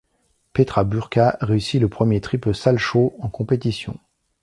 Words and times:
Petra 0.53 0.83
Burka 0.83 1.37
réussit 1.41 1.79
le 1.79 1.87
premier 1.87 2.21
triple 2.21 2.55
Salchow 2.55 3.15
en 3.19 3.29
compétition. 3.29 3.99